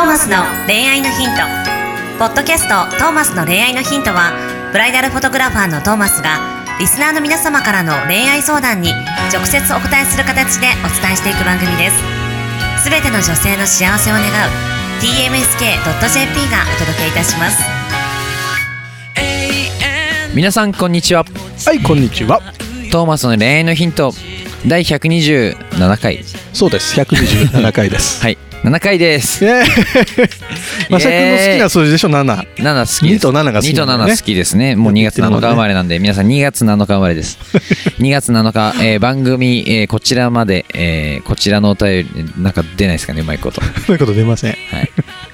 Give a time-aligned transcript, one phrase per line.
[0.00, 1.42] ーマスの恋愛のヒント」
[2.18, 4.32] ポッドキャスト「トーマスの恋愛のヒントは」
[4.72, 6.38] ブライダルフォトグラファーのトーマスが
[6.78, 8.92] リスナーの皆様からの恋愛相談に
[9.32, 12.84] 直接お答えする形でお伝えしていく番組です。
[12.84, 14.26] すべての女性の幸せを願う
[15.00, 17.62] tmsk.jp がお届けいたします。
[20.34, 21.24] 皆さんこんにちは。
[21.66, 22.40] はいこんにちは。
[22.90, 24.14] トーマスの恋愛のヒント
[24.66, 26.24] 第127回。
[26.54, 26.98] そうです。
[26.98, 28.22] 127回です。
[28.24, 29.42] はい7回です。
[29.42, 29.66] イエーイ。
[30.90, 33.26] マシャ君の好きな数字でしょ？7 7好きです。
[33.26, 34.12] 2と7が好き2となんだよね。
[34.12, 34.76] 7好きですね。
[34.76, 37.38] もう2月7日生まれなんで皆さん2月7日生まれです。
[38.00, 43.62] 2月7日、えー番組、えーこちらまで、えーこちらのお便りなんか出ないですかねうまいこと。
[43.62, 44.50] そういうこと出ません。
[44.50, 44.90] はい。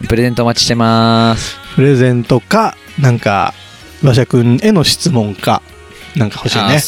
[0.07, 1.57] プレゼントお待ちしてます。
[1.75, 3.55] プレゼントかなんか
[4.03, 5.63] 馬車君への質問か
[6.15, 6.81] なんか欲しいね。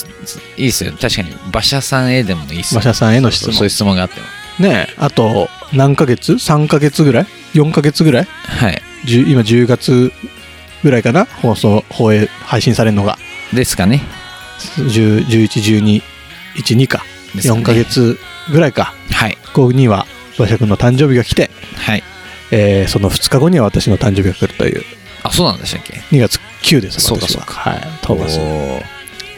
[0.57, 0.93] いいですよ。
[1.01, 2.81] 確かに馬車さんへでもいいっすよ。
[2.81, 3.55] 馬車さんへの質問。
[3.55, 4.27] そういう質問があっても。
[4.61, 8.25] ねえあと何ヶ月 ?3 ヶ月ぐらい ?4 ヶ月ぐらい？
[8.25, 8.83] はい。
[9.07, 10.13] 10今10月
[10.83, 11.25] ぐらいかな？
[11.25, 13.19] 放送放映配信されるのが。
[13.53, 14.03] ですかね。
[14.59, 17.05] 111212か。
[17.35, 17.61] ですかね。
[17.61, 18.19] 4ヶ月
[18.51, 18.95] ぐらいか。
[19.13, 19.37] はい。
[19.55, 20.07] 後には
[20.39, 22.03] 馬車君の誕生日が来て、はい。
[22.51, 24.83] えーその2日後には私の誕生日が来るという。
[25.23, 27.71] あそうなんでしたっけ？2月9ですそうか私はそうか。
[27.71, 27.81] はい。
[28.03, 28.39] トーマス。
[28.39, 28.83] おー。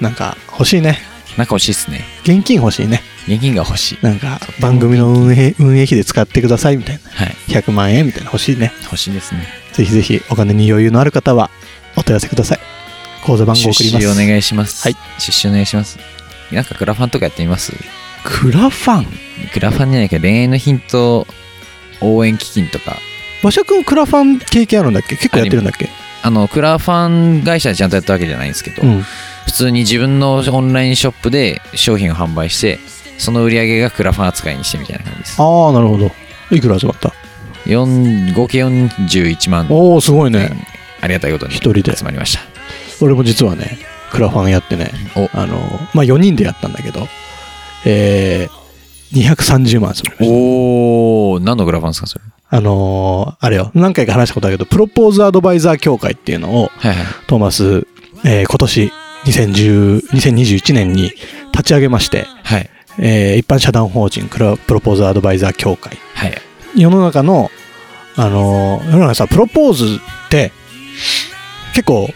[0.00, 0.98] なんか欲しいね。
[1.36, 2.04] なんか欲しいっすね。
[2.22, 3.98] 現金欲しいね現金が欲しい。
[4.02, 7.10] なんか番組の運営運営費で使ってくださいみたいな。
[7.10, 7.36] はい。
[7.48, 8.72] 100万円みたいな欲しいね。
[8.84, 9.46] 欲しいですね。
[9.72, 11.50] ぜひぜひお金に余裕のある方は
[11.96, 12.58] お問い合わせください。
[13.24, 14.14] 口座番号出送ります。
[14.14, 14.82] 資お願いします。
[14.82, 14.96] はい。
[15.18, 15.98] 出資お願いします。
[16.50, 17.72] なんかクラファンとかやってみます？
[18.24, 19.06] クラファン？
[19.52, 21.26] クラファンじゃないけど恋愛のヒント
[22.00, 22.96] 応援基金とか。
[23.42, 25.16] 馬車君クラファン経験あるんだっけ？
[25.16, 25.88] 結構やってるんだっけ？
[26.22, 29.02] あのクラファン会社でちゃんとやったわけじゃないんですけど、うん。
[29.46, 32.78] 普通に自分のオンラインショップで商品を販売して
[33.20, 35.36] その売り上げがクラファン扱いにしてみたいな感じです。
[35.40, 36.10] ああなるほど。
[36.50, 37.12] いくら集まった
[37.66, 39.66] ？4合計41万。
[39.70, 40.50] おおすごいね。
[41.00, 41.96] ありがたいことに一人で。
[41.96, 42.40] 集まりました。
[43.00, 43.78] 俺も実はね
[44.10, 45.28] クラファンやってねお。
[45.38, 45.56] あの
[45.94, 47.06] まあ4人でやったんだけど
[47.86, 50.34] えー、230万集まりました。
[50.34, 52.24] おお何のクラファンですかそれ？
[52.52, 53.70] あのーあれよ。
[53.74, 57.06] 何回か話したことあるけどプロポーズアドバイザー協会っていうのをはいはい。
[57.26, 57.86] トーマス、
[58.24, 58.92] えー今年
[59.24, 61.12] 2010 2021年に
[61.52, 65.98] 立ち上げまして、はいえー一般社団法人クラプロポーズアドバイザー協会。
[66.14, 66.34] はい。
[66.76, 67.50] 世の中の
[68.16, 69.84] あのー世の中さプロポーズ
[70.26, 70.52] って
[71.74, 72.08] 結構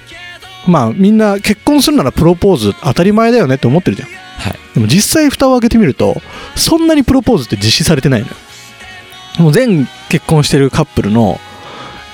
[0.67, 4.09] まあみんな結婚するならプロポーズ当たり前だよねって思ってるじゃん。
[4.09, 4.59] はい。
[4.75, 6.17] でも実際蓋を開けてみると
[6.57, 8.35] そんなにプロポーズって実施されてないのよ。
[9.39, 11.41] もう全結婚してるカップルの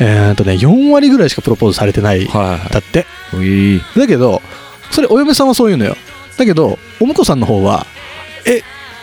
[0.02, 3.04] えー、とね4割ぐらいしかプロポーズされてないはいはいだって。
[3.96, 4.40] だけど
[4.90, 5.96] それお嫁さんはそう言うのよ。
[6.38, 7.86] だけどお婿さんの方は
[8.46, 8.62] え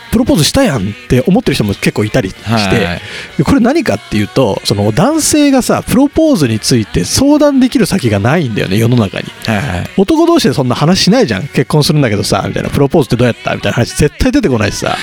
[0.09, 2.41] プロポーズしたやんって思ってる人も結構いたりして、
[2.85, 3.01] はい
[3.43, 9.25] これ何かっていうとその男性がさプロポーズについて相談できる先がないんだよね世の中に。
[9.45, 9.89] はいはい。
[9.97, 11.47] 男同士でそんな話しないじゃん。
[11.47, 13.53] 結婚するんだけどさみたいなプロポーズってどうやった？
[13.53, 14.95] みたいな話絶対出てこないしさ、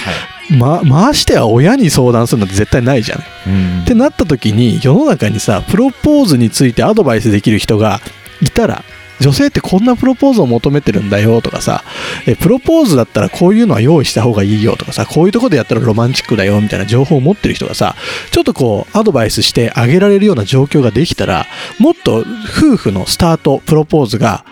[0.58, 3.22] ま、ましては親に相談するなんて絶対ないじゃん。
[3.46, 3.82] うん。
[3.82, 8.00] ってなった時に世の中にさプロポーズについてアドバイスできる人が
[8.40, 8.82] いたら
[9.20, 11.84] 女性ってこんなプロポーズを求めてるんだよとかさ
[12.26, 17.94] えプロポーズだったらこういうのは用意した方がいいよとかさこういうとこでやったらロマンチックだよみたいな情報を持ってる人がさ
[18.30, 21.46] ちょっとこうアドバイスしてあげられるような状況ができたら
[21.78, 22.24] もっと
[22.58, 24.44] 夫婦のスタートプロポーズが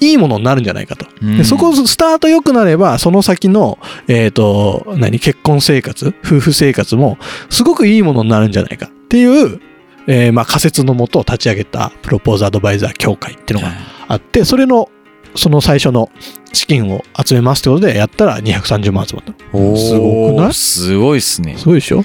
[0.00, 1.06] いいものになるんじゃないかと。
[1.22, 3.78] うんでそこスタート良くなればその先の、
[4.08, 7.18] えっと何結婚生活夫婦生活も
[7.50, 9.60] すごくいいものになるんじゃないかっていう、
[10.06, 13.74] えーまあ、仮説のもと立ち上げたプロポーズアドバイザー協会っていうのが
[14.08, 14.90] あってそれの
[15.36, 16.10] その最初の
[16.52, 19.32] 資金を集めますってことでやったら230万集まった。
[19.78, 20.54] すごくない？
[20.54, 21.56] すごいっすね。
[21.56, 22.04] すごいでしょ？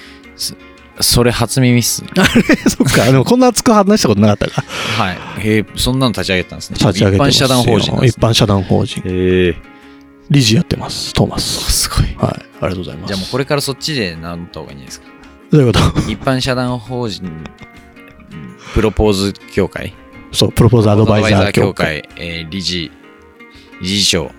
[1.01, 2.03] それ初耳っす
[2.69, 3.05] そっか。
[3.05, 4.61] でもこんな熱く話したことなかったか。
[4.99, 5.17] らはい。
[5.39, 6.77] へえそんなの立ち上げたんですね。
[6.79, 8.07] 立ち上げ一般社団法人ね。
[8.07, 9.01] 一般社団法人。
[9.05, 9.55] へえ
[10.29, 11.11] 理事やってます。
[11.13, 11.71] トーマス。
[11.71, 12.15] すごい。
[12.17, 12.33] はい。
[12.33, 13.07] ありがとうございます。
[13.07, 15.07] じゃあもうこれからそっちでなった方がいいんですか。
[15.51, 15.79] どういうこと？
[16.11, 17.23] 一般社団法人
[18.73, 19.93] プロポーズ協会？
[20.31, 22.01] そうプロポーズアドバイザー協会。
[22.03, 22.91] 協会、えー理事。
[23.81, 24.31] 理事長。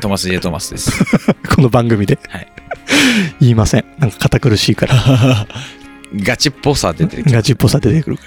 [0.00, 0.90] トマス・ジェ・トマスです。
[1.54, 2.52] この番組で、はい。
[3.40, 3.84] 言いません。
[3.98, 5.46] なんか堅苦しいから。
[6.16, 7.24] ガチっぽさ出てる。
[7.26, 8.22] ガチっぽさ出てくるか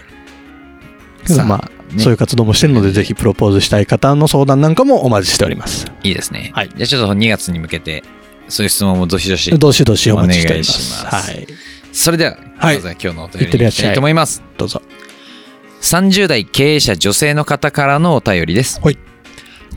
[1.30, 1.44] ら。
[1.44, 2.02] まあ、ね。
[2.02, 5.86] そういう活動もしてるのでぜひプロポーズしたい方の相談なんかもお待ちしております。
[6.04, 6.70] いいですね、はい。
[6.76, 8.04] じゃあちょっと2月に向けて
[8.48, 11.02] そういう質問もどしどしどしどしお待ちしております。
[11.02, 11.32] お願いします。
[11.32, 11.48] はい
[11.96, 12.76] それでは、はい。
[12.76, 14.44] まずは今日のお便りにいきたいと思います。
[14.58, 14.82] どうぞ。
[15.82, 18.82] 30代経営者女性の方からのお便りです。
[18.82, 18.98] はい。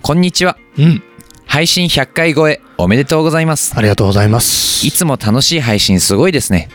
[0.02, 0.58] こんにちは。
[0.76, 1.02] うん。
[1.46, 3.72] 配信100回超えおめでとうございます。
[3.76, 4.84] ありがとうございます。
[4.84, 6.68] いつも楽しい配信すごいですね。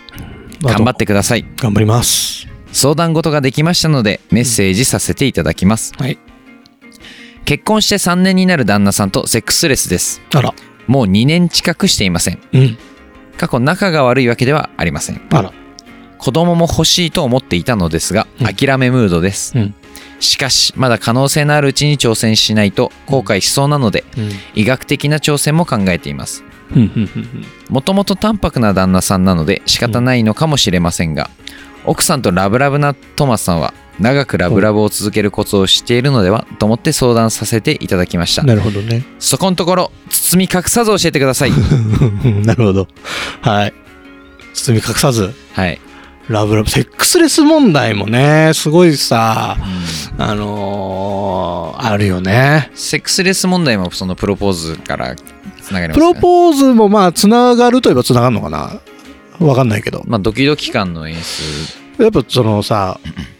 [0.61, 1.45] 頑張ってください。
[1.57, 2.47] 頑張ります。
[2.71, 6.17] 相談事ができましたのでメッセージさせていただきます、はい。
[7.43, 10.21] 結婚して3年になる旦那さんとセックスレスです。
[10.33, 10.53] あら。
[10.87, 12.39] もう2年近くしていません。
[12.53, 12.77] うん。
[13.37, 15.53] 過去仲が悪いわけではありませんあら。
[16.17, 19.75] 子供も欲しいと思っていたのですがうん諦めムードです、うん
[20.19, 24.29] しかしまだ可能性のあるうちに挑戦しないと後悔しそうなのでうん。
[24.55, 26.77] 医学的な挑戦も考えていますうん。
[26.79, 26.91] うん。
[26.93, 27.45] うん。
[27.67, 31.29] もともと淡白な旦那さんなので仕方ないのかもしれませんが、
[31.85, 39.03] 奥さんとラブラブなトマスさんは長くラブラブを続けるコツを知っているのではと思って相談させていただきましたなるほどね。
[39.19, 41.51] そこのところ包み隠さず教えてください
[42.45, 42.87] なるほど。
[43.41, 43.73] はい。
[44.53, 45.79] 包み隠さず、はい、
[46.27, 49.57] ラブラブ、セックスレス問題もね、すごいさ、
[50.17, 52.71] あのーあるよね。
[52.75, 55.15] セックスレス問題もそのプロポーズから
[55.61, 58.79] つながりますプか、ロポーズもまあ、つながるといえばつながるのかな？
[59.39, 60.03] わかんないけど。
[60.07, 62.99] まあドキドキ感の演出やっぱそのさ、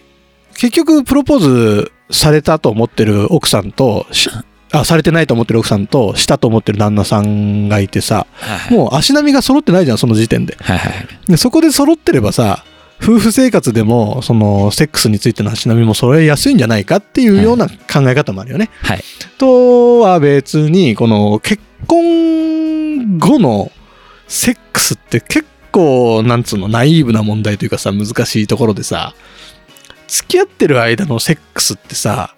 [0.64, 4.30] 結局プロポーズされたと思ってる奥さんと、し
[4.72, 10.56] あ、されてないと思ってる奥さんと、したと思ってる旦那さんがいてさ、はいはいもう足並みが揃ってないじゃん、その時点で。
[10.62, 12.64] はいはいでそこで揃ってればさ、
[13.02, 18.70] 夫婦生活でも、その、セックスについての足並みも揃えやすいんじゃないかっていうような考え方もあるよね。
[18.82, 19.04] はい
[19.38, 23.70] とは別に、この、結婚後の
[24.30, 29.14] セックスって結構、なんつうの、ナイーブな問題というかさ、難しいところでさ、
[30.14, 32.36] 付き合ってる間のセックスってさ、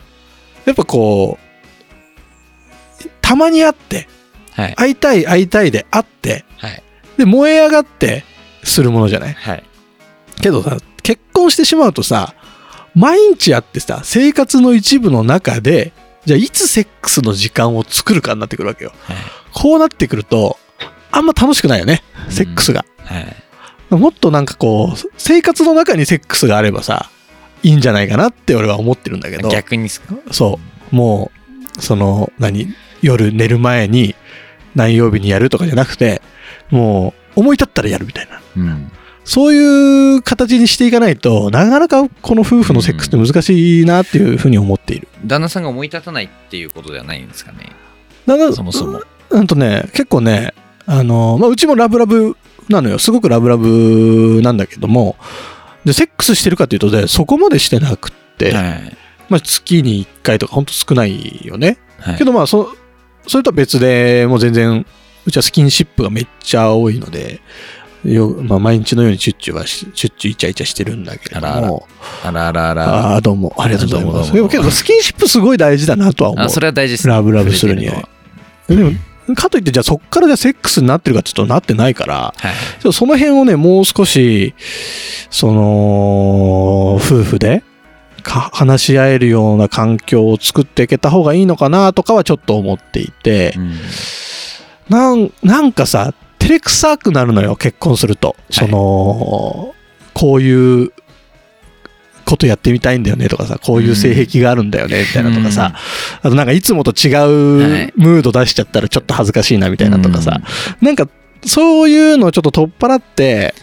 [0.64, 4.08] やっぱこう、たまに会って、
[4.54, 4.76] はい。
[4.76, 6.82] 会いたい会いたいで会って、はい。
[7.18, 8.24] で、燃え上がって
[8.64, 9.34] するものじゃない？
[9.34, 9.64] はい。
[10.42, 12.34] けどさ、結婚してしまうとさ、
[12.96, 15.92] 毎日会ってさ、生活の一部の中で、
[16.24, 18.94] じゃあいつセックスの時間を作るかになってくるわけよ。
[19.04, 19.18] はい。
[19.54, 20.58] こうなってくると、
[21.12, 22.86] あんま楽しくないよね、セックスが。
[23.00, 23.36] はい。
[23.96, 27.10] もっとなんかこう、生活の中にセックスがあればさ、
[27.66, 30.16] いいんじゃないかなって俺は思ってるんだけど、逆にですか？
[30.32, 30.60] そ
[30.92, 31.32] う、も
[31.78, 32.68] う、その、何、
[33.02, 34.16] 夜寝る前に
[34.76, 36.22] 何曜日にやるとかじゃなくて、
[36.70, 38.40] もう思い立ったらやるみたいな。
[38.56, 38.92] うん。
[39.24, 45.08] そういう形にしていかないとなかなかこの夫婦のセックスって難しいなっていうふうに思っている。
[45.26, 47.72] 旦那さんが思い立たないっていうことではないんですかね？
[48.28, 49.02] だからそもそも。
[49.32, 50.54] うんとね、結構ね、
[50.86, 52.38] あの、まあ、うちもラブラブ
[52.70, 53.00] なのよ。
[53.00, 55.16] すごくラブラブなんだけども、
[55.86, 58.98] で、セックスしてるかっていうとね、そこまでしてなくって、はい
[59.30, 61.78] まあ、月に1回とかほんと少ないよね。
[62.00, 62.70] はいけどまあ、そ、
[63.28, 64.86] それとは別でもう全然、
[65.26, 67.42] うちはスキンシップがめっちゃ多いので、
[68.04, 71.88] よまあ、毎日のようにチュッチュはし、チュッチュイチャイチャしてるんだけれども、
[72.24, 73.54] あらあらあらああ、どうも。
[73.58, 74.34] ありがとうございます。
[74.34, 76.46] でもけど、スキンシップすごい大事だなとは思う。
[76.46, 78.08] あそれは大事ですねラブラブするには
[78.68, 78.92] でも、
[79.34, 84.54] かといって、じゃあそっからじゃあセックスになってるかって言うとなってないから、ははいその辺をね、もう少し、
[85.32, 87.64] その、夫婦で、
[88.22, 93.74] か話し合えるような環境を作っていけた方がいいのかなとかはちょっと思っていて、うん。
[94.90, 98.36] なんなんかさ、照れくさくなるのよ、結婚すると。
[98.50, 99.74] その、
[100.14, 100.92] こういう
[102.26, 105.76] ことやってみたいんだよねとかさ、こういう性癖があるんだよねみたいなとかさ、
[106.22, 110.42] あとなんかいつもと違はういムード出しちゃったらちょっと恥ずかしいなみたいなとかさ、
[110.82, 111.08] なんか
[111.46, 113.54] そういうのをちょっと取っ払って、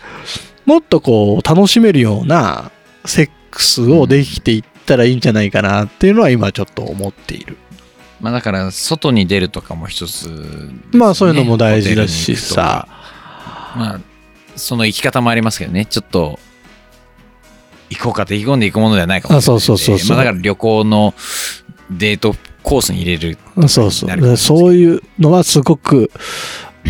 [0.64, 2.70] もっとこう楽しめるような
[3.05, 7.56] セックスをできていったらいいんじゃないかなっていうのは今ちょっと思っている。
[8.20, 10.39] まあだから外に出るとかも一つね、
[10.93, 12.87] まあそういうのも大事だしさ、
[13.77, 14.01] まあ
[14.55, 15.87] その生き方もありますけどね。
[15.87, 16.39] ちょっと
[17.94, 20.17] 行こうかって意気込んでいくものではないかもしれないそうそうそうそう。
[20.17, 21.15] まあ、だから旅行の
[21.91, 23.39] デートコースに入れる。
[23.69, 24.37] そうそう。
[24.37, 26.11] そういうのはすごく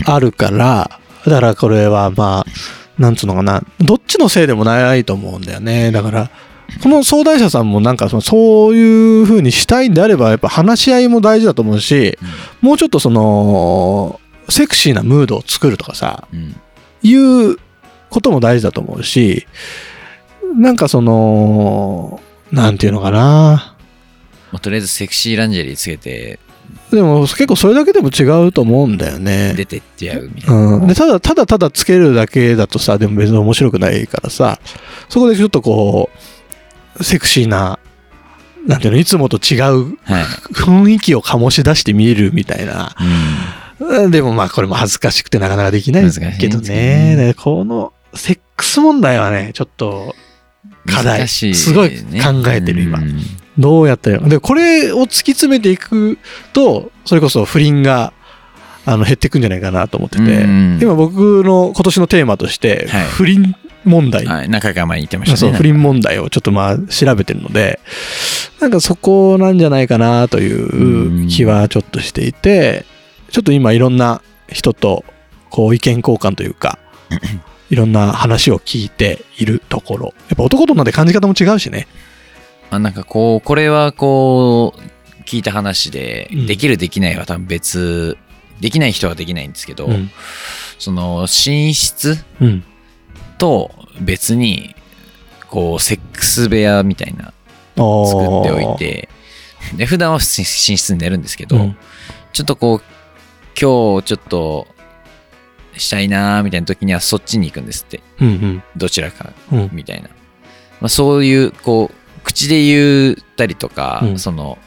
[0.04, 5.90] あるから、だからこれはまあ、なんつうのかな、どっちのせいでもないと思うんだよね。
[5.90, 6.30] だから、
[6.82, 12.18] この相談者さんもなんかそのそういう風にしたいんであれば、やっぱ話し合いも大事だと思うし、
[12.60, 16.56] もうちょっとその、セクシーなムードを作るとかさ、うん。
[17.02, 17.56] いう
[18.10, 19.46] ことも大事だと思うし、
[20.56, 23.76] なんかその、なんていうのかな。
[24.52, 26.38] まあ、とりあえずセクシーランジェリーつけて
[26.90, 29.54] でも結構それだけでも違うと思うんだよね。
[29.56, 34.60] 出てってやうみたいな、うん、でただただただつけるだけだとさでも別に面白くないからさ
[35.08, 36.10] そこでちょっとこ
[36.98, 37.78] うセクシーな
[38.66, 42.94] なんていうのいつもと違うはい、雰囲気を醸し出して見えるみたいな。
[43.00, 44.04] うん。
[44.04, 46.04] うんでもまあこれも恥ずかしくてなかなかできない
[46.38, 47.16] けどね。
[47.16, 47.16] ね。
[47.16, 50.14] でこのセックス問題はねちょっと
[50.86, 51.20] 課題。
[51.20, 52.98] 難しいすごいね考えてる今。
[52.98, 53.20] うん。
[53.58, 56.18] どうやってでこれを突き詰めていく
[56.54, 58.14] とそれこそ不倫が
[58.86, 60.78] あの減っていくんじゃないかなと思ってて、うん。
[60.80, 63.04] 今僕の今年のテーマとして、はい。
[63.06, 65.52] 不倫問題、はい、何回か前に言ってましたね。
[65.52, 67.80] 不倫問題をちょっとまあ調べてるので
[68.60, 72.84] なんかそこなんじゃないかなという気はちょっとしていて
[73.30, 75.04] ちょっと今いろんな人と
[75.50, 76.78] こう意見交換というか
[77.72, 80.14] いろんな話を聞いているところ。
[80.28, 81.88] やっぱ男と女で感じ方も違うしね。
[82.68, 88.18] あなんかこう、これはこう、聞いた話で、うんできるできないは多分別、
[88.60, 90.10] できない人はできないんですけど、うん。
[90.78, 92.62] その寝室うん。
[93.38, 93.70] と
[94.02, 94.76] 別に、
[95.48, 97.32] こう、セックス部屋みたいな
[97.74, 99.08] 作っておいて、
[99.78, 101.76] で、普段は普通に寝室に寝るんですけど、うん。
[102.34, 102.78] ちょっとこう、
[103.58, 104.66] 今日ちょっと、
[105.76, 108.00] したいなーみたいな時にはそっちに行くんですって。
[108.20, 108.62] うんうん。
[108.76, 109.70] どちらかうん。
[109.72, 110.08] みたいな。
[110.80, 114.18] まあ、そういう、こう、口で言ったりとか、うん。
[114.18, 114.58] その、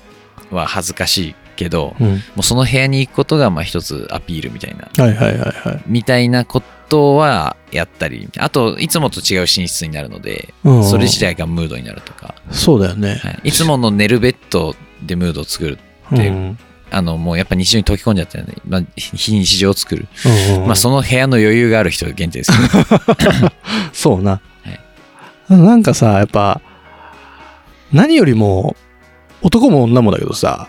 [0.51, 2.07] は恥ずかしいけど、うん。
[2.07, 5.83] もうその部屋に行くことが、まあ一つアピールみたいな、はいはいはいはい。
[5.87, 15.79] みたいなことはやったり、あと、いつもと違う寝室になるので、うんそれ自体がムードになるとか、そうだよね、はい、いつもの寝るベッドでムードを作る。
[16.11, 16.57] でうん
[16.91, 20.07] あの、もうやっぱ日常に溶け込んじゃってるので、まあ、非日常を作る。
[20.49, 22.51] うんうんまあ、その部屋の余裕がある人限定です。
[23.17, 23.31] けど、
[23.91, 24.41] そうな、
[25.49, 25.53] い。
[25.53, 26.61] なんかさやっぱ
[27.93, 28.75] 何よりも
[29.41, 30.67] 男も女もだけどさ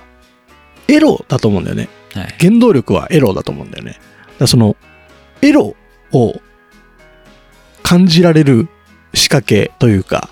[0.89, 1.89] エロだと思うんだよね。
[2.15, 2.35] はい。
[2.39, 3.99] 原動力はエロだと思うんだよね。
[4.39, 4.77] だその
[5.43, 5.75] エロ
[6.13, 6.41] を
[7.83, 8.69] 感じられる
[9.15, 10.31] 仕掛けというか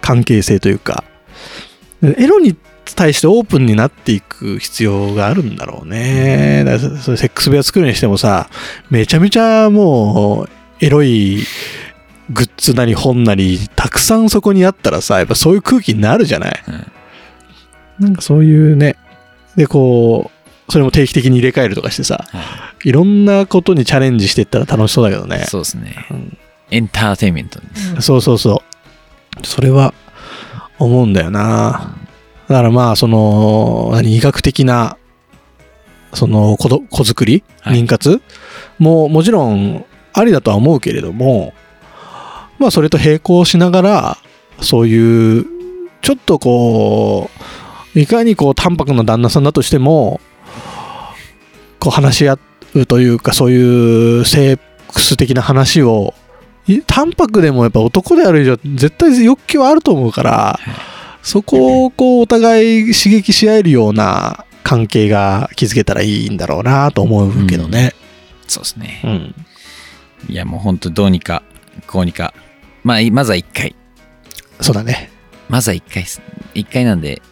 [0.00, 1.04] 関係性というか。
[2.02, 2.56] エロに
[2.94, 8.48] 対してオープンになっていく必要があるんだろうねだからそれセックス部屋作るにしてもさ
[8.90, 10.48] めちゃめちゃもう
[10.80, 11.44] エロい
[12.30, 16.64] グッズなり本なりたくさんそこにあったらさやっぱそういう空気になるじゃない？
[16.68, 16.92] うん
[18.06, 18.96] なんかそういうね
[19.56, 20.30] でこ
[20.68, 25.46] うそれも定期的に入れ替えるとかしてさはいろんなことにチャレンジしていったら楽しそうだけどねい。
[25.46, 26.06] そうですね。
[26.10, 26.38] うん
[26.70, 28.00] エンターテインメントです。
[28.00, 28.62] そうそうそ
[29.42, 29.46] う。
[29.46, 29.92] それは
[30.78, 31.94] 思うんだよな。
[32.52, 34.98] だからまあ、その、何、医学的な、
[36.12, 37.80] その子ど、子作りはい。
[37.80, 38.20] 妊活
[38.78, 41.54] ももちろんありだとは思うけれども、
[42.58, 44.18] まあ、それと並行しながら、
[44.60, 45.46] そういう、
[46.02, 47.30] ちょっとこ
[47.94, 50.20] う、いかにこう、淡白な旦那さんだとしても、
[51.78, 52.38] こう話し合
[52.74, 54.60] うというか、そういうセッ
[54.92, 56.12] クス的な話を、
[56.66, 60.60] い淡白でもやっぱ男である以上、絶対欲求はあると思うから、
[61.22, 67.94] そこをこう、お互い刺激し合えるような関係が築けたらいいんだろうなと思うけどね。
[68.48, 69.00] そうですね。
[69.04, 69.34] うん。
[70.28, 71.42] いや、もう本当どうにか、
[71.86, 72.34] こうにか。
[72.84, 73.74] まあ、いまずは1回。
[74.60, 75.10] そうだね。
[75.48, 76.20] まずは1回です。
[76.54, 77.22] 1回なんで、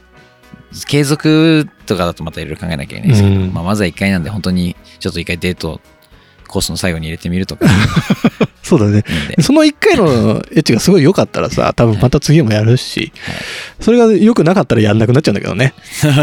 [0.86, 5.80] 継続とかだとまたいろいろ考えなきゃいけないですけど、うんまあ、まずは1回なんで、本当にちょっと1回デート
[6.50, 7.66] コースの最後に入れてみるとか。
[8.62, 9.04] そうだね。
[9.40, 13.36] その1回のエッチがすごい良かったらさ、多分また次もやるし、はい
[13.80, 15.72] それが良くなかったらやんなくなっちゃうんだけどね。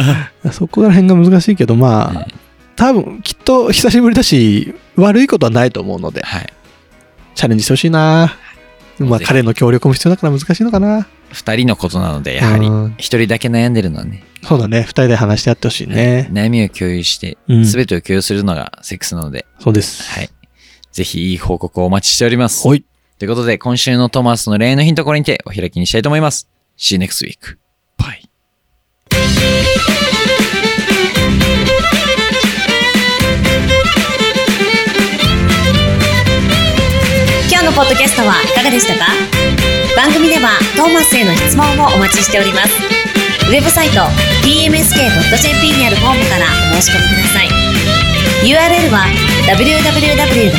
[0.51, 2.33] そこら辺が難しいけど、まあ、はい
[2.77, 6.53] 多分きっと久しぶりだし、悪いことはないと思うので、はい。
[7.33, 8.37] チャレンジしてほしいな。
[8.99, 11.07] まあ彼の協力も必要だから難しいのかな。
[11.33, 14.81] 2人のことなので、やはり、うん1人だけ悩んでるのはね、そうだね。
[14.81, 16.29] 二人で話してやってほしいね。
[16.31, 20.09] 悩みを共有して、うんすべてを共有するのがセックスなので、そうです。
[20.11, 20.29] はい。
[20.91, 22.63] ぜひいい報告をお待ちしております。
[22.63, 22.85] ほい。
[23.19, 26.47] ということで、今週のトーマスの恋愛のヒントこれにてお開きにしたいと思います。
[26.77, 27.57] See you next week.
[27.97, 28.29] Bye.
[37.49, 39.11] 今日のポッドキャストはいかがでしたか？
[39.95, 42.96] 番組ではトーマスへの質問もお待ちしております
[43.47, 44.01] ウェブサイト
[44.43, 47.47] tmsk.jp にあるフォームからお申し込みください。
[48.43, 49.07] URL は
[49.47, 50.51] www.tmsk.jp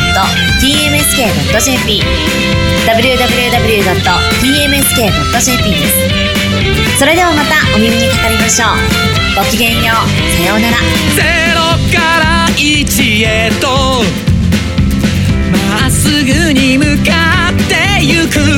[2.88, 3.90] www.tmsk.jp
[5.70, 6.98] です。
[6.98, 8.68] それではまたお耳にかかりましょう。
[9.36, 9.96] ごきげんよう。
[10.38, 10.78] さようなら。
[11.14, 11.22] ゼ
[11.54, 11.60] ロ
[11.92, 13.68] から一へと
[15.52, 18.57] まっすぐに向かってゆく。